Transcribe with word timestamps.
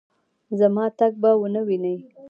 زما 0.59 0.85
تګ 0.99 1.13
به 1.21 1.31
ونه 1.39 1.61
وینې 1.67 1.95